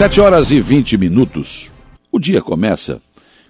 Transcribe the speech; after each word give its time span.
Sete 0.00 0.18
horas 0.18 0.50
e 0.50 0.62
vinte 0.62 0.96
minutos. 0.96 1.70
O 2.10 2.18
dia 2.18 2.40
começa 2.40 3.02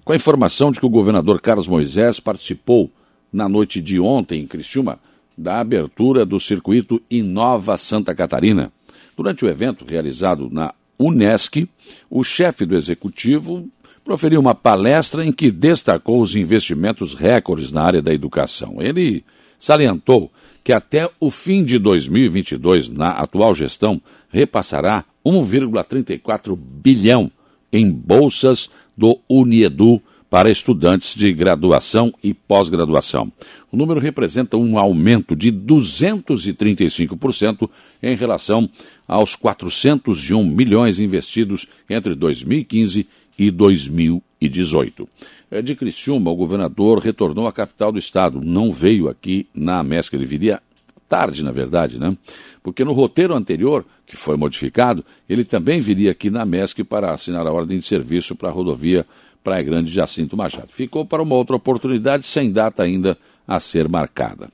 com 0.05 0.13
a 0.13 0.17
informação 0.17 0.73
de 0.73 0.81
que 0.81 0.85
o 0.85 0.91
governador 0.91 1.41
Carlos 1.41 1.69
Moisés 1.69 2.19
participou 2.19 2.91
na 3.33 3.49
noite 3.49 3.81
de 3.81 4.01
ontem 4.01 4.43
em 4.43 4.49
Criciúma 4.49 4.99
da 5.39 5.61
abertura 5.61 6.27
do 6.27 6.41
circuito 6.41 7.01
Inova 7.09 7.77
Santa 7.77 8.17
Catarina. 8.17 8.73
Durante 9.17 9.45
o 9.45 9.49
evento 9.49 9.85
realizado 9.89 10.49
na 10.51 10.75
Unesc, 10.99 11.69
o 12.11 12.25
chefe 12.25 12.67
do 12.67 12.75
executivo 12.75 13.69
proferiu 14.05 14.41
uma 14.41 14.53
palestra 14.53 15.25
em 15.25 15.31
que 15.31 15.53
destacou 15.53 16.21
os 16.21 16.35
investimentos 16.35 17.15
recordes 17.15 17.71
na 17.71 17.85
área 17.85 18.03
da 18.03 18.13
educação. 18.13 18.83
Ele 18.83 19.23
salientou 19.57 20.33
que 20.65 20.73
até 20.73 21.09
o 21.21 21.31
fim 21.31 21.65
de 21.65 21.79
2022, 21.79 22.89
na 22.89 23.13
atual 23.13 23.55
gestão, 23.55 24.03
repassará 24.29 25.05
1,34 25.25 26.57
bilhão 26.57 27.31
em 27.73 27.91
bolsas 27.91 28.71
do 28.97 29.19
Uniedu 29.29 30.01
para 30.31 30.51
estudantes 30.51 31.15
de 31.15 31.31
graduação 31.33 32.15
e 32.23 32.33
pós-graduação. 32.33 33.33
O 33.73 33.77
número 33.77 33.99
representa 33.99 34.57
um 34.57 34.79
aumento 34.79 35.35
de 35.35 35.51
235% 35.51 37.69
em 38.01 38.15
relação 38.15 38.71
aos 39.09 39.35
401 39.35 40.45
milhões 40.45 41.01
investidos 41.01 41.67
entre 41.89 42.15
2015 42.15 43.09
e 43.37 43.51
2018. 43.51 45.09
É, 45.51 45.61
de 45.61 45.75
Criciúma, 45.75 46.31
o 46.31 46.37
governador 46.37 47.01
retornou 47.01 47.49
à 47.49 47.53
capital 47.53 47.91
do 47.91 47.99
estado, 47.99 48.41
não 48.41 48.73
veio 48.73 49.09
aqui 49.09 49.49
na 49.53 49.83
MESC, 49.83 50.15
ele 50.15 50.27
viria 50.27 50.63
tarde, 51.11 51.43
na 51.43 51.51
verdade, 51.51 51.99
né? 51.99 52.17
Porque 52.63 52.85
no 52.85 52.93
roteiro 52.93 53.35
anterior, 53.35 53.85
que 54.07 54.17
foi 54.17 54.37
modificado, 54.37 55.05
ele 55.29 55.45
também 55.45 55.81
viria 55.81 56.13
aqui 56.13 56.31
na 56.31 56.47
MESC 56.47 56.85
para 56.85 57.11
assinar 57.11 57.47
a 57.49 57.53
ordem 57.53 57.79
de 57.79 57.85
serviço 57.85 58.37
para 58.37 58.49
a 58.49 58.53
rodovia 58.53 59.05
Praia 59.43 59.63
Grande 59.65 59.93
Jacinto 59.93 60.37
Machado. 60.37 60.69
Ficou 60.69 61.05
para 61.05 61.23
uma 61.23 61.35
outra 61.35 61.57
oportunidade 61.57 62.27
sem 62.27 62.53
data 62.53 62.85
ainda 62.85 63.19
a 63.47 63.59
ser 63.59 63.89
marcada. 63.89 64.49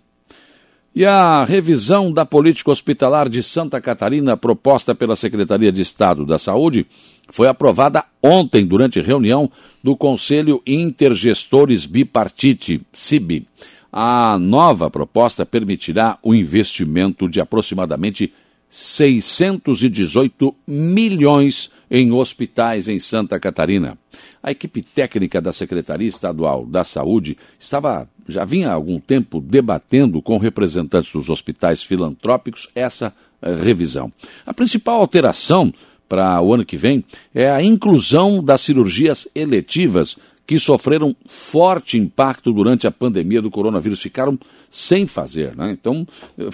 E 0.95 1.05
a 1.05 1.45
revisão 1.45 2.11
da 2.11 2.25
política 2.25 2.71
hospitalar 2.71 3.29
de 3.29 3.43
Santa 3.43 3.79
Catarina, 3.83 4.35
proposta 4.35 4.95
pela 4.95 5.15
Secretaria 5.15 5.71
de 5.71 5.83
Estado 5.83 6.25
da 6.25 6.39
Saúde, 6.39 6.87
foi 7.29 7.49
aprovada 7.49 8.03
ontem 8.23 8.65
durante 8.65 8.99
reunião 9.03 9.51
do 9.85 9.95
Conselho 9.95 10.63
Intergestores 10.67 11.85
Bipartite, 11.85 12.81
CIB. 12.95 13.47
A 13.93 14.39
nova 14.39 14.91
proposta 14.91 15.47
permitirá 15.47 16.19
o 16.23 16.35
investimento 16.35 17.29
de 17.29 17.41
aproximadamente 17.41 18.33
618 18.69 20.55
milhões 20.67 21.71
em 21.91 22.13
hospitais 22.13 22.89
em 22.89 22.99
Santa 22.99 23.39
Catarina. 23.39 23.97
A 24.43 24.51
equipe 24.51 24.83
técnica 24.83 25.41
da 25.41 25.53
Secretaria 25.53 26.09
Estadual 26.09 26.67
da 26.67 26.85
Saúde 26.85 27.37
estava 27.59 28.09
já 28.29 28.45
vinha 28.45 28.71
há 28.71 28.75
algum 28.75 28.99
tempo 28.99 29.41
debatendo 29.41 30.21
com 30.21 30.37
representantes 30.37 31.13
dos 31.13 31.29
hospitais 31.29 31.83
filantrópicos 31.83 32.69
essa 32.75 33.15
eh, 33.41 33.55
revisão. 33.55 34.13
A 34.45 34.53
principal 34.53 35.01
alteração 35.01 35.73
para 36.09 36.41
o 36.41 36.53
ano 36.53 36.65
que 36.65 36.77
vem 36.77 37.05
é 37.35 37.51
a 37.51 37.63
inclusão 37.63 38.43
das 38.43 38.61
cirurgias 38.61 39.29
eletivas 39.35 40.17
que 40.47 40.59
sofreram 40.59 41.15
forte 41.27 41.99
impacto 41.99 42.53
durante 42.53 42.87
a 42.87 42.91
pandemia 42.91 43.43
do 43.43 43.51
coronavírus, 43.51 44.01
ficaram 44.01 44.39
sem 44.71 45.07
fazer. 45.07 45.57
Né? 45.57 45.73
Então, 45.73 46.07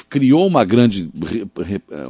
criou 0.08 0.46
uma 0.46 0.64
grande 0.64 1.10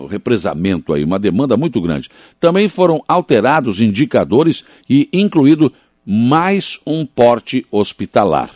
represamento 0.08 0.92
aí, 0.92 1.02
uma 1.02 1.18
demanda 1.18 1.56
muito 1.56 1.80
grande. 1.80 2.08
Também 2.38 2.68
foram 2.68 3.02
alterados 3.08 3.80
indicadores 3.80 4.64
e 4.88 5.08
incluído 5.12 5.72
mais 6.06 6.78
um 6.86 7.04
porte 7.04 7.66
hospitalar. 7.70 8.50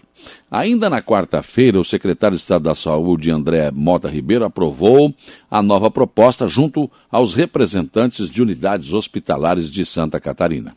Ainda 0.51 0.89
na 0.89 1.03
quarta-feira, 1.03 1.79
o 1.79 1.85
secretário 1.85 2.37
de 2.37 2.43
Estado 2.43 2.63
da 2.63 2.75
Saúde, 2.75 3.31
André 3.31 3.71
Mota 3.71 4.09
Ribeiro, 4.09 4.45
aprovou 4.45 5.15
a 5.51 5.63
nova 5.63 5.91
proposta 5.91 6.49
junto 6.49 6.91
aos 7.11 7.35
representantes 7.35 8.31
de 8.31 8.43
unidades 8.43 8.93
hospitalares 8.93 9.71
de 9.71 9.85
Santa 9.85 10.19
Catarina. 10.19 10.77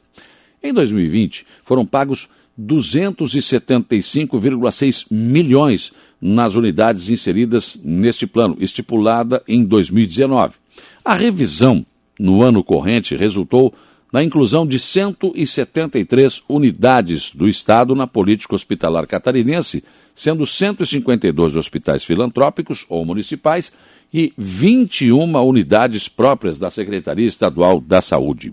Em 0.61 0.73
2020, 0.73 1.45
foram 1.63 1.85
pagos 1.85 2.27
275,6 2.59 5.05
milhões 5.09 5.93
nas 6.21 6.55
unidades 6.55 7.09
inseridas 7.09 7.79
neste 7.83 8.27
plano, 8.27 8.57
estipulada 8.59 9.41
em 9.47 9.63
2019. 9.63 10.55
A 11.03 11.15
revisão 11.15 11.83
no 12.19 12.41
ano 12.41 12.63
corrente 12.63 13.15
resultou 13.15 13.73
na 14.11 14.23
inclusão 14.23 14.67
de 14.67 14.79
173 14.79 16.41
unidades 16.49 17.31
do 17.31 17.47
Estado 17.47 17.95
na 17.95 18.07
política 18.07 18.55
hospitalar 18.55 19.07
catarinense, 19.07 19.83
sendo 20.13 20.45
152 20.45 21.55
hospitais 21.55 22.03
filantrópicos 22.03 22.85
ou 22.89 23.05
municipais 23.05 23.71
e 24.11 24.33
21 24.37 25.35
unidades 25.47 26.09
próprias 26.09 26.57
da 26.57 26.69
Secretaria 26.69 27.27
Estadual 27.27 27.79
da 27.79 28.01
Saúde. 28.01 28.51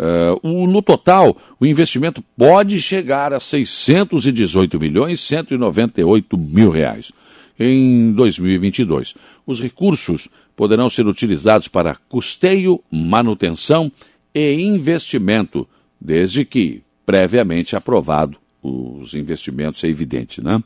Uh, 0.00 0.66
no 0.66 0.80
total, 0.80 1.36
o 1.60 1.66
investimento 1.66 2.24
pode 2.34 2.80
chegar 2.80 3.34
a 3.34 3.40
618 3.40 4.80
milhões 4.80 5.20
198 5.20 6.38
mil 6.38 6.70
reais 6.70 7.12
em 7.58 8.10
2022. 8.12 9.14
Os 9.46 9.60
recursos 9.60 10.26
poderão 10.56 10.88
ser 10.88 11.06
utilizados 11.06 11.68
para 11.68 11.96
custeio, 12.08 12.82
manutenção 12.90 13.92
e 14.34 14.54
investimento, 14.62 15.68
desde 16.00 16.46
que 16.46 16.82
previamente 17.04 17.76
aprovado 17.76 18.38
os 18.62 19.12
investimentos, 19.12 19.84
é 19.84 19.88
evidente, 19.88 20.42
né? 20.42 20.62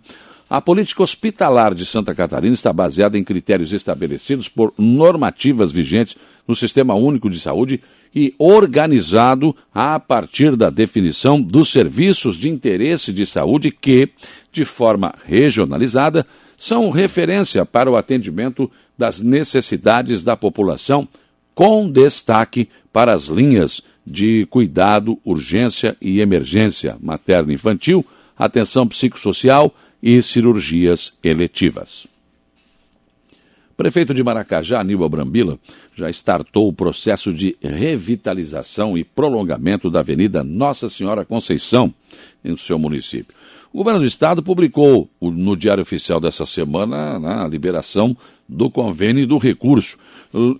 A 0.54 0.60
política 0.60 1.02
hospitalar 1.02 1.74
de 1.74 1.84
Santa 1.84 2.14
Catarina 2.14 2.54
está 2.54 2.72
baseada 2.72 3.18
em 3.18 3.24
critérios 3.24 3.72
estabelecidos 3.72 4.48
por 4.48 4.72
normativas 4.78 5.72
vigentes 5.72 6.16
no 6.46 6.54
Sistema 6.54 6.94
Único 6.94 7.28
de 7.28 7.40
Saúde 7.40 7.82
e 8.14 8.32
organizado 8.38 9.56
a 9.74 9.98
partir 9.98 10.54
da 10.54 10.70
definição 10.70 11.42
dos 11.42 11.72
serviços 11.72 12.36
de 12.36 12.48
interesse 12.48 13.12
de 13.12 13.26
saúde 13.26 13.72
que, 13.72 14.10
de 14.52 14.64
forma 14.64 15.12
regionalizada, 15.26 16.24
são 16.56 16.88
referência 16.88 17.66
para 17.66 17.90
o 17.90 17.96
atendimento 17.96 18.70
das 18.96 19.20
necessidades 19.20 20.22
da 20.22 20.36
população, 20.36 21.08
com 21.52 21.90
destaque 21.90 22.68
para 22.92 23.12
as 23.12 23.24
linhas 23.24 23.82
de 24.06 24.46
cuidado, 24.46 25.18
urgência 25.24 25.96
e 26.00 26.20
emergência 26.20 26.96
materno-infantil, 27.00 28.06
atenção 28.38 28.86
psicossocial 28.86 29.74
e 30.04 30.20
cirurgias 30.20 31.14
eletivas. 31.24 32.06
Prefeito 33.74 34.12
de 34.12 34.22
Maracajá, 34.22 34.80
Aníbal 34.80 35.08
Brambila, 35.08 35.58
já 35.96 36.10
startou 36.10 36.68
o 36.68 36.72
processo 36.72 37.32
de 37.32 37.56
revitalização 37.60 38.98
e 38.98 39.02
prolongamento 39.02 39.90
da 39.90 40.00
Avenida 40.00 40.44
Nossa 40.44 40.90
Senhora 40.90 41.24
Conceição 41.24 41.92
em 42.44 42.54
seu 42.58 42.78
município. 42.78 43.34
O 43.72 43.78
governo 43.78 44.00
do 44.00 44.06
estado 44.06 44.42
publicou 44.42 45.08
no 45.20 45.56
Diário 45.56 45.82
Oficial 45.82 46.20
dessa 46.20 46.44
semana 46.44 47.18
né, 47.18 47.42
a 47.42 47.48
liberação 47.48 48.14
do 48.46 48.70
convênio 48.70 49.22
e 49.22 49.26
do 49.26 49.38
recurso. 49.38 49.96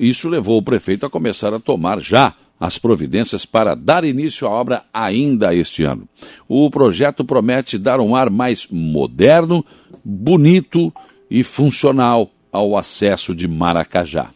Isso 0.00 0.26
levou 0.26 0.58
o 0.58 0.62
prefeito 0.62 1.04
a 1.04 1.10
começar 1.10 1.52
a 1.52 1.60
tomar 1.60 2.00
já 2.00 2.34
as 2.64 2.78
providências 2.78 3.44
para 3.44 3.74
dar 3.74 4.06
início 4.06 4.46
à 4.46 4.50
obra 4.50 4.84
ainda 4.90 5.54
este 5.54 5.84
ano. 5.84 6.08
O 6.48 6.70
projeto 6.70 7.22
promete 7.22 7.76
dar 7.76 8.00
um 8.00 8.16
ar 8.16 8.30
mais 8.30 8.66
moderno, 8.70 9.62
bonito 10.02 10.90
e 11.30 11.44
funcional 11.44 12.30
ao 12.50 12.74
acesso 12.74 13.34
de 13.34 13.46
Maracajá. 13.46 14.30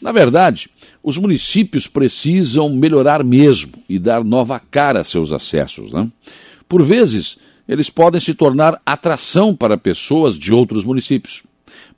Na 0.00 0.12
verdade, 0.12 0.70
os 1.02 1.18
municípios 1.18 1.88
precisam 1.88 2.70
melhorar 2.70 3.24
mesmo 3.24 3.72
e 3.88 3.98
dar 3.98 4.22
nova 4.22 4.60
cara 4.60 5.00
a 5.00 5.04
seus 5.04 5.32
acessos. 5.32 5.92
Né? 5.92 6.08
Por 6.68 6.84
vezes, 6.84 7.38
eles 7.66 7.90
podem 7.90 8.20
se 8.20 8.34
tornar 8.34 8.80
atração 8.86 9.52
para 9.52 9.76
pessoas 9.76 10.38
de 10.38 10.52
outros 10.52 10.84
municípios. 10.84 11.42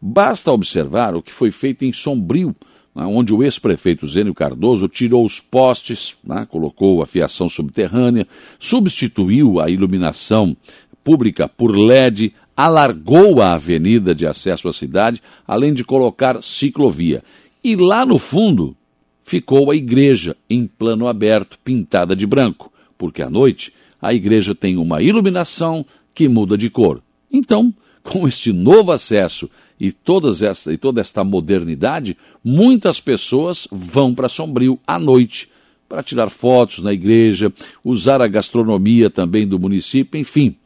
Basta 0.00 0.50
observar 0.50 1.14
o 1.14 1.23
que 1.23 1.32
foi 1.32 1.50
feito 1.50 1.85
em 1.85 1.93
Sombrio, 1.93 2.56
onde 2.94 3.35
o 3.35 3.43
ex-prefeito 3.43 4.06
Zênio 4.06 4.32
Cardoso 4.32 4.87
tirou 4.87 5.25
os 5.25 5.41
postes, 5.41 6.17
né, 6.23 6.46
colocou 6.49 7.02
a 7.02 7.06
fiação 7.06 7.49
subterrânea, 7.49 8.26
substituiu 8.58 9.61
a 9.61 9.69
iluminação 9.69 10.56
pública 11.02 11.49
por 11.49 11.76
LED, 11.76 12.32
alargou 12.56 13.43
a 13.43 13.55
avenida 13.55 14.14
de 14.14 14.26
acesso 14.26 14.69
à 14.69 14.73
cidade, 14.73 15.20
além 15.46 15.75
de 15.75 15.85
colocar 15.85 16.41
ciclovia. 16.43 17.23
E 17.62 17.75
lá 17.75 18.06
no 18.06 18.19
fundo 18.19 18.76
ficou 19.25 19.70
a 19.70 19.76
igreja 19.76 20.37
em 20.49 20.67
plano 20.67 21.08
aberto, 21.08 21.58
pintada 21.64 22.14
de 22.14 22.26
branco, 22.26 22.73
porque 22.97 23.23
à 23.23 23.29
noite 23.29 23.73
a 24.00 24.14
igreja 24.14 24.55
tem 24.55 24.76
uma 24.76 25.02
iluminação 25.02 25.85
que 26.14 26.29
muda 26.29 26.56
de 26.56 26.70
cor. 26.70 27.02
Então, 27.32 27.75
com 28.04 28.28
este 28.28 28.52
novo 28.52 28.92
acesso 28.92 29.50
e, 29.80 29.90
todas 29.90 30.42
essa, 30.42 30.72
e 30.72 30.78
toda 30.78 31.00
esta 31.00 31.24
modernidade, 31.24 32.16
muitas 32.44 33.00
pessoas 33.00 33.66
vão 33.72 34.14
para 34.14 34.28
Sombrio 34.28 34.78
à 34.86 34.98
noite 34.98 35.50
para 35.88 36.02
tirar 36.02 36.30
fotos 36.30 36.80
na 36.80 36.92
igreja, 36.92 37.52
usar 37.84 38.20
a 38.20 38.28
gastronomia 38.28 39.10
também 39.10 39.46
do 39.46 39.58
município, 39.58 40.18
enfim. 40.18 40.56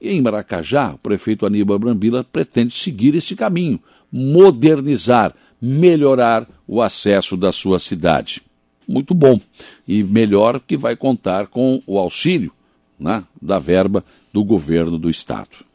E 0.00 0.10
em 0.10 0.22
Maracajá, 0.22 0.94
o 0.94 0.98
prefeito 0.98 1.44
Aníbal 1.44 1.78
Brambila 1.78 2.24
pretende 2.24 2.74
seguir 2.74 3.14
esse 3.14 3.34
caminho, 3.34 3.80
modernizar, 4.10 5.34
melhorar 5.60 6.48
o 6.66 6.80
acesso 6.80 7.36
da 7.36 7.50
sua 7.50 7.78
cidade. 7.78 8.42
Muito 8.86 9.12
bom. 9.12 9.40
E 9.86 10.02
melhor 10.02 10.60
que 10.60 10.76
vai 10.76 10.96
contar 10.96 11.48
com 11.48 11.82
o 11.86 11.98
auxílio 11.98 12.52
né, 12.98 13.24
da 13.40 13.58
verba 13.58 14.04
do 14.32 14.42
governo 14.44 14.98
do 14.98 15.10
estado. 15.10 15.67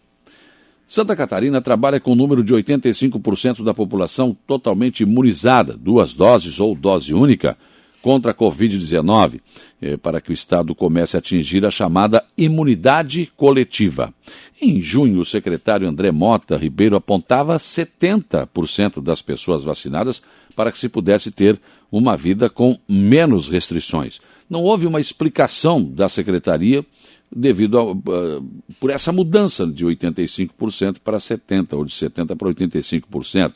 Santa 0.94 1.16
Catarina 1.16 1.60
trabalha 1.60 2.00
com 2.00 2.12
o 2.12 2.16
número 2.16 2.44
de 2.44 2.54
85% 2.54 3.64
da 3.64 3.74
população 3.74 4.38
totalmente 4.46 5.02
imunizada, 5.02 5.76
duas 5.76 6.14
doses 6.14 6.60
ou 6.60 6.76
dose 6.76 7.16
única, 7.16 7.58
contra 8.04 8.32
a 8.32 8.36
Covid-19, 8.36 9.40
eh, 9.82 9.96
para 9.96 10.20
que 10.20 10.30
o 10.30 10.34
Estado 10.34 10.76
comece 10.76 11.16
a 11.16 11.20
atingir 11.20 11.66
a 11.66 11.72
chamada 11.72 12.22
imunidade 12.38 13.32
coletiva. 13.38 14.14
Em 14.62 14.82
junho, 14.82 15.22
o 15.22 15.26
secretário 15.26 15.88
André 15.88 16.12
Mota 16.12 16.58
Ribeiro 16.58 16.98
apontava 16.98 17.56
70% 17.56 19.02
das 19.02 19.22
pessoas 19.22 19.64
vacinadas 19.64 20.22
para 20.54 20.70
que 20.70 20.78
se 20.78 20.90
pudesse 20.90 21.32
ter 21.32 21.58
uma 21.90 22.18
vida 22.18 22.50
com 22.50 22.78
menos 22.90 23.50
restrições. 23.50 24.20
Não 24.50 24.64
houve 24.64 24.86
uma 24.86 25.00
explicação 25.00 25.82
da 25.82 26.10
secretaria 26.10 26.86
devido 27.34 27.80
a, 27.80 27.84
uh, 27.86 28.64
por 28.82 28.90
essa 28.90 29.14
mudança 29.14 29.66
de 29.66 29.86
85% 29.86 30.98
para 31.02 31.18
70% 31.18 31.74
ou 31.74 31.86
de 31.86 31.94
70% 31.94 32.36
para 32.36 32.50
85%. 32.50 33.54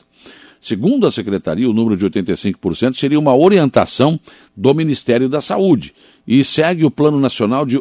Segundo 0.60 1.06
a 1.06 1.10
secretaria, 1.10 1.68
o 1.68 1.72
número 1.72 1.96
de 1.96 2.06
85% 2.06 2.94
seria 2.94 3.18
uma 3.18 3.36
orientação 3.36 4.20
do 4.56 4.72
Ministério 4.74 5.28
da 5.28 5.40
Saúde 5.40 5.92
e 6.26 6.44
segue 6.44 6.84
o 6.84 6.90
Plano 6.90 7.20
Nacional 7.20 7.64
de 7.64 7.80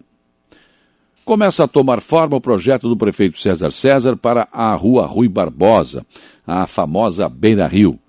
Começa 1.25 1.65
a 1.65 1.67
tomar 1.67 2.01
forma 2.01 2.37
o 2.37 2.41
projeto 2.41 2.89
do 2.89 2.97
prefeito 2.97 3.37
César 3.37 3.69
César 3.71 4.17
para 4.17 4.47
a 4.51 4.73
Rua 4.73 5.05
Rui 5.05 5.27
Barbosa, 5.27 6.03
a 6.45 6.65
famosa 6.65 7.29
Beira 7.29 7.67
Rio. 7.67 7.99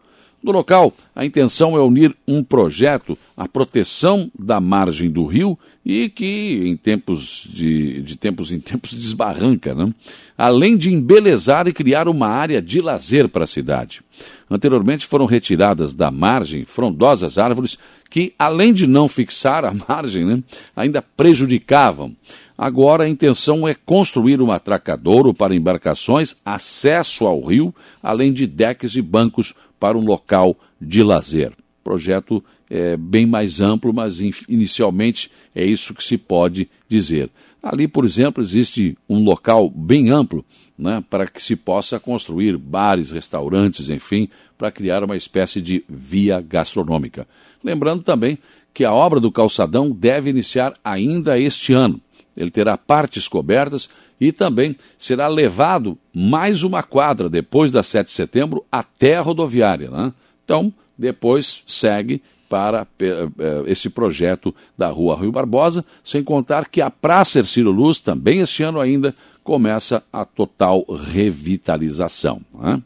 No 0.42 0.52
local, 0.52 0.92
a 1.14 1.24
intenção 1.24 1.76
é 1.76 1.80
unir 1.82 2.16
um 2.26 2.42
projeto 2.42 3.16
à 3.36 3.46
proteção 3.46 4.30
da 4.38 4.58
margem 4.58 5.10
do 5.10 5.26
rio 5.26 5.58
e 5.84 6.08
que 6.08 6.62
em 6.66 6.76
tempos 6.76 7.46
de, 7.50 8.02
de 8.02 8.16
tempos 8.16 8.50
em 8.50 8.58
tempos 8.58 8.92
desbarranca, 8.96 9.74
né? 9.74 9.92
além 10.36 10.78
de 10.78 10.90
embelezar 10.90 11.68
e 11.68 11.72
criar 11.72 12.08
uma 12.08 12.28
área 12.28 12.62
de 12.62 12.78
lazer 12.80 13.28
para 13.28 13.44
a 13.44 13.46
cidade. 13.46 14.02
Anteriormente 14.50 15.06
foram 15.06 15.26
retiradas 15.26 15.92
da 15.92 16.10
margem 16.10 16.64
frondosas 16.64 17.38
árvores 17.38 17.78
que, 18.08 18.34
além 18.38 18.72
de 18.72 18.86
não 18.86 19.08
fixar 19.08 19.64
a 19.64 19.72
margem, 19.88 20.24
né, 20.24 20.42
ainda 20.74 21.02
prejudicavam. 21.02 22.16
Agora 22.58 23.04
a 23.04 23.08
intenção 23.08 23.66
é 23.66 23.74
construir 23.74 24.40
um 24.42 24.50
atracadouro 24.50 25.32
para 25.32 25.54
embarcações, 25.54 26.36
acesso 26.44 27.24
ao 27.24 27.42
rio, 27.42 27.74
além 28.02 28.32
de 28.32 28.46
decks 28.46 28.96
e 28.96 29.02
bancos 29.02 29.54
para 29.80 29.98
um 29.98 30.04
local 30.04 30.56
de 30.80 31.02
lazer. 31.02 31.52
Projeto 31.82 32.44
é 32.68 32.96
bem 32.96 33.26
mais 33.26 33.60
amplo, 33.60 33.92
mas 33.92 34.20
inicialmente 34.48 35.30
é 35.54 35.64
isso 35.64 35.94
que 35.94 36.04
se 36.04 36.16
pode 36.16 36.68
dizer. 36.88 37.30
Ali, 37.62 37.88
por 37.88 38.04
exemplo, 38.04 38.42
existe 38.42 38.96
um 39.08 39.24
local 39.24 39.68
bem 39.68 40.10
amplo 40.10 40.44
né, 40.78 41.04
para 41.10 41.26
que 41.26 41.42
se 41.42 41.56
possa 41.56 41.98
construir 41.98 42.56
bares, 42.56 43.10
restaurantes, 43.10 43.90
enfim, 43.90 44.28
para 44.56 44.70
criar 44.70 45.02
uma 45.02 45.16
espécie 45.16 45.60
de 45.60 45.84
via 45.88 46.40
gastronômica. 46.40 47.26
Lembrando 47.62 48.02
também 48.02 48.38
que 48.72 48.84
a 48.84 48.92
obra 48.92 49.20
do 49.20 49.32
calçadão 49.32 49.90
deve 49.90 50.30
iniciar 50.30 50.74
ainda 50.82 51.38
este 51.38 51.72
ano. 51.72 52.00
Ele 52.36 52.50
terá 52.50 52.78
partes 52.78 53.28
cobertas 53.28 53.90
e 54.20 54.30
também 54.30 54.76
será 54.98 55.26
levado 55.26 55.96
mais 56.14 56.62
uma 56.62 56.82
quadra 56.82 57.28
depois 57.28 57.72
da 57.72 57.82
7 57.82 58.08
de 58.08 58.12
setembro 58.12 58.64
até 58.70 59.16
a 59.16 59.22
rodoviária. 59.22 59.88
Né? 59.90 60.12
Então, 60.44 60.72
depois 60.98 61.62
segue 61.66 62.22
para 62.48 62.86
eh, 63.00 63.28
esse 63.66 63.88
projeto 63.88 64.52
da 64.76 64.88
Rua 64.88 65.16
Rio 65.16 65.30
Barbosa, 65.30 65.84
sem 66.02 66.22
contar 66.22 66.68
que 66.68 66.80
a 66.80 66.90
Praça 66.90 67.38
Ercílio 67.38 67.70
Luz, 67.70 67.98
também 67.98 68.40
este 68.40 68.64
ano 68.64 68.80
ainda, 68.80 69.14
começa 69.44 70.02
a 70.12 70.24
total 70.24 70.84
revitalização. 70.84 72.40
Né? 72.52 72.82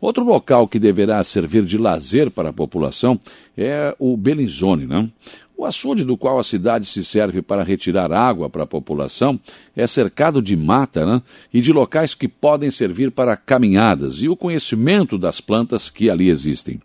Outro 0.00 0.24
local 0.24 0.68
que 0.68 0.78
deverá 0.78 1.22
servir 1.24 1.64
de 1.64 1.78
lazer 1.78 2.30
para 2.30 2.50
a 2.50 2.52
população 2.52 3.18
é 3.56 3.94
o 3.98 4.16
Bellinzone. 4.16 4.86
Né? 4.86 5.08
O 5.56 5.64
açude 5.64 6.04
do 6.04 6.16
qual 6.16 6.38
a 6.38 6.44
cidade 6.44 6.86
se 6.86 7.04
serve 7.04 7.40
para 7.40 7.62
retirar 7.62 8.12
água 8.12 8.50
para 8.50 8.64
a 8.64 8.66
população 8.66 9.38
é 9.76 9.86
cercado 9.86 10.42
de 10.42 10.56
mata 10.56 11.06
né, 11.06 11.22
e 11.52 11.60
de 11.60 11.72
locais 11.72 12.14
que 12.14 12.26
podem 12.26 12.70
servir 12.70 13.12
para 13.12 13.36
caminhadas 13.36 14.20
e 14.20 14.28
o 14.28 14.36
conhecimento 14.36 15.16
das 15.16 15.40
plantas 15.40 15.88
que 15.88 16.10
ali 16.10 16.28
existem. 16.28 16.80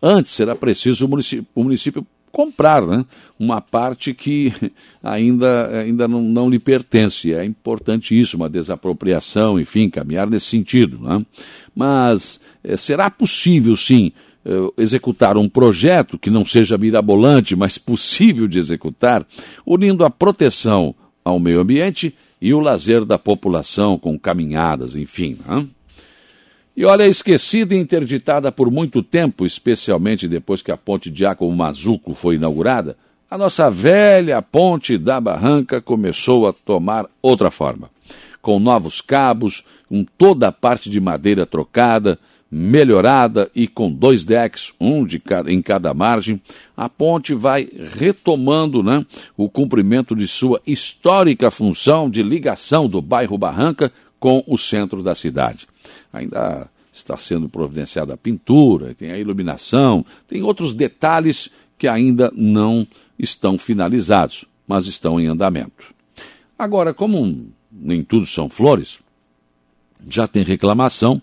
Antes 0.00 0.38
era 0.38 0.54
preciso 0.54 1.04
o 1.04 1.08
município, 1.08 1.46
o 1.54 1.64
município 1.64 2.06
comprar 2.32 2.84
né, 2.86 3.04
uma 3.38 3.60
parte 3.60 4.14
que 4.14 4.52
ainda, 5.02 5.80
ainda 5.80 6.08
não, 6.08 6.22
não, 6.22 6.48
lhe 6.48 6.58
pertence. 6.58 7.32
É 7.32 7.44
importante 7.44 8.18
isso, 8.18 8.36
uma 8.36 8.48
desapropriação, 8.48 9.60
enfim, 9.60 9.90
caminhar 9.90 10.28
nesse 10.28 10.46
sentido. 10.46 10.98
Né? 10.98 11.24
Mas 11.74 12.40
é, 12.64 12.76
será 12.76 13.10
possível, 13.10 13.76
sim, 13.76 14.12
executar 14.76 15.36
um 15.36 15.48
projeto 15.48 16.18
que 16.18 16.30
não 16.30 16.44
seja 16.44 16.76
mirabolante, 16.76 17.54
mas 17.54 17.78
possível 17.78 18.48
de 18.48 18.58
executar, 18.58 19.26
unindo 19.64 20.04
a 20.04 20.10
proteção 20.10 20.94
ao 21.24 21.38
meio 21.38 21.60
ambiente 21.60 22.14
e 22.40 22.52
o 22.52 22.58
lazer 22.58 23.04
da 23.04 23.18
população 23.18 23.96
com 23.96 24.18
caminhadas, 24.18 24.96
enfim. 24.96 25.38
Né? 25.46 25.66
E 26.76 26.84
olha, 26.84 27.06
esquecida 27.06 27.74
e 27.74 27.78
interditada 27.78 28.50
por 28.50 28.70
muito 28.70 29.02
tempo, 29.02 29.46
especialmente 29.46 30.26
depois 30.26 30.62
que 30.62 30.72
a 30.72 30.76
ponte 30.76 31.10
de 31.10 31.24
Mazuco 31.54 32.14
foi 32.14 32.36
inaugurada, 32.36 32.96
a 33.30 33.38
nossa 33.38 33.70
velha 33.70 34.42
ponte 34.42 34.98
da 34.98 35.20
Barranca 35.20 35.80
começou 35.80 36.48
a 36.48 36.52
tomar 36.52 37.06
outra 37.22 37.50
forma. 37.50 37.90
Com 38.40 38.58
novos 38.58 39.00
cabos, 39.00 39.64
com 39.88 40.04
toda 40.04 40.48
a 40.48 40.52
parte 40.52 40.90
de 40.90 41.00
madeira 41.00 41.46
trocada, 41.46 42.18
melhorada 42.54 43.50
e 43.54 43.66
com 43.66 43.90
dois 43.90 44.26
decks, 44.26 44.74
um 44.78 45.06
de 45.06 45.18
cada, 45.18 45.50
em 45.50 45.62
cada 45.62 45.94
margem, 45.94 46.38
a 46.76 46.86
ponte 46.86 47.32
vai 47.32 47.66
retomando 47.96 48.82
né, 48.82 49.06
o 49.34 49.48
cumprimento 49.48 50.14
de 50.14 50.28
sua 50.28 50.60
histórica 50.66 51.50
função 51.50 52.10
de 52.10 52.22
ligação 52.22 52.86
do 52.86 53.00
bairro 53.00 53.38
Barranca 53.38 53.90
com 54.20 54.44
o 54.46 54.58
centro 54.58 55.02
da 55.02 55.14
cidade. 55.14 55.66
Ainda 56.12 56.68
está 56.92 57.16
sendo 57.16 57.48
providenciada 57.48 58.12
a 58.12 58.18
pintura, 58.18 58.94
tem 58.94 59.12
a 59.12 59.18
iluminação, 59.18 60.04
tem 60.28 60.42
outros 60.42 60.74
detalhes 60.74 61.48
que 61.78 61.88
ainda 61.88 62.30
não 62.36 62.86
estão 63.18 63.56
finalizados, 63.56 64.44
mas 64.68 64.86
estão 64.86 65.18
em 65.18 65.26
andamento. 65.26 65.94
Agora, 66.58 66.92
como 66.92 67.46
nem 67.72 68.04
tudo 68.04 68.26
são 68.26 68.50
flores, 68.50 69.00
já 70.06 70.28
tem 70.28 70.42
reclamação 70.42 71.22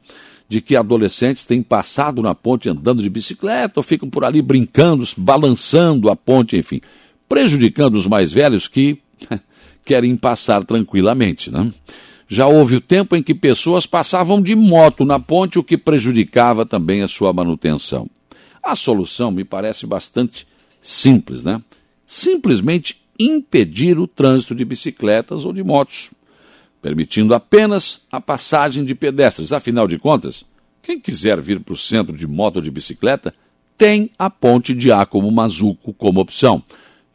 de 0.49 0.59
que 0.59 0.75
adolescentes 0.75 1.45
têm 1.45 1.61
passado 1.61 2.23
na 2.23 2.33
ponte 2.33 2.67
andando 2.67 3.03
de 3.03 3.09
bicicleta 3.09 3.79
ou 3.79 3.83
ficam 3.83 4.09
por 4.09 4.25
ali 4.25 4.41
brincando, 4.41 5.07
balançando 5.15 6.09
a 6.09 6.15
ponte, 6.15 6.57
enfim, 6.57 6.81
prejudicando 7.29 7.95
os 7.95 8.07
mais 8.07 8.31
velhos 8.31 8.67
que 8.67 8.97
querem 9.85 10.17
passar 10.17 10.63
tranquilamente. 10.63 11.51
Né? 11.51 11.71
Já 12.27 12.47
houve 12.47 12.77
o 12.77 12.81
tempo 12.81 13.15
em 13.15 13.21
que 13.21 13.35
pessoas 13.35 13.85
passavam 13.85 14.41
de 14.41 14.55
moto 14.55 15.05
na 15.05 15.19
ponte, 15.19 15.59
o 15.59 15.63
que 15.63 15.77
prejudicava 15.77 16.65
também 16.65 17.03
a 17.03 17.07
sua 17.07 17.31
manutenção. 17.31 18.09
A 18.61 18.75
solução 18.75 19.31
me 19.31 19.43
parece 19.43 19.85
bastante 19.85 20.47
simples, 20.81 21.43
né? 21.43 21.61
Simplesmente 22.05 22.99
impedir 23.19 23.99
o 23.99 24.07
trânsito 24.07 24.55
de 24.55 24.65
bicicletas 24.65 25.45
ou 25.45 25.53
de 25.53 25.63
motos 25.63 26.09
permitindo 26.81 27.33
apenas 27.33 28.01
a 28.11 28.21
passagem 28.21 28.85
de 28.85 28.95
pedestres. 28.95 29.53
Afinal 29.53 29.87
de 29.87 29.97
contas, 29.97 30.45
quem 30.81 30.99
quiser 30.99 31.41
vir 31.41 31.59
para 31.59 31.73
o 31.73 31.77
centro 31.77 32.15
de 32.15 32.27
moto 32.27 32.57
ou 32.57 32.61
de 32.61 32.71
bicicleta 32.71 33.33
tem 33.77 34.09
a 34.17 34.29
ponte 34.29 34.73
de 34.73 34.91
Ácomo 34.91 35.31
Mazuco 35.31 35.93
como 35.93 36.19
opção. 36.19 36.63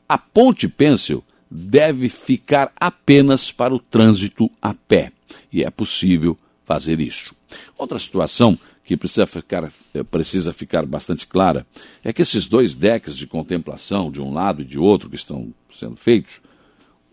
A 0.09 0.17
ponte 0.17 0.69
Pêncil 0.69 1.23
deve 1.51 2.09
ficar 2.09 2.73
apenas 2.77 3.53
para 3.53 3.75
o 3.75 3.79
trânsito 3.79 4.51
a 4.61 4.75
pé. 4.75 5.13
e 5.53 5.65
é 5.65 5.71
possível 5.71 6.39
fazer 6.65 7.01
isso. 7.01 7.35
Outra 7.77 7.99
situação 7.99 8.59
que 8.85 8.97
precisa 8.97 9.27
ficar, 9.27 9.73
eh, 9.95 10.03
precisa 10.03 10.53
ficar 10.53 10.85
bastante 10.85 11.27
clara 11.27 11.67
é 12.03 12.13
que 12.13 12.23
esses 12.23 12.47
dois 12.47 12.75
decks 12.75 13.17
de 13.17 13.27
contemplação, 13.27 14.11
de 14.11 14.21
um 14.21 14.33
lado 14.33 14.63
e 14.63 14.65
de 14.65 14.79
outro, 14.79 15.09
que 15.09 15.17
estão 15.17 15.53
sendo 15.73 15.97
feitos, 15.97 16.41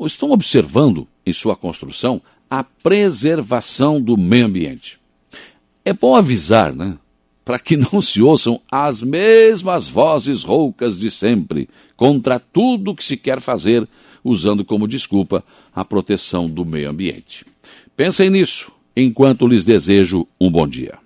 estão 0.05 0.31
observando 0.31 1.08
em 1.25 1.34
sua 1.34 1.55
construção 1.55 2.22
a 2.50 2.63
preservação 2.63 4.01
do 4.01 4.17
meio 4.17 4.46
ambiente. 4.46 5.00
É 5.86 5.93
bom 5.93 6.15
avisar, 6.15 6.74
né? 6.74 6.98
Para 7.43 7.58
que 7.58 7.75
não 7.75 8.01
se 8.01 8.22
ouçam 8.22 8.62
as 8.72 9.01
mesmas 9.01 9.88
vozes 9.88 10.43
roucas 10.43 10.98
de 10.98 11.10
sempre 11.10 11.70
contra 11.96 12.39
tudo 12.39 12.96
que 12.96 13.03
se 13.03 13.17
quer 13.17 13.39
fazer, 13.39 13.88
usando 14.24 14.63
como 14.63 14.88
desculpa 14.88 15.43
a 15.74 15.84
proteção 15.84 16.50
do 16.50 16.65
meio 16.65 16.89
ambiente. 16.89 17.46
Pensem 17.96 18.29
nisso 18.29 18.72
enquanto 18.96 19.48
lhes 19.48 19.65
desejo 19.65 20.27
um 20.39 20.51
bom 20.51 20.67
dia. 20.67 21.00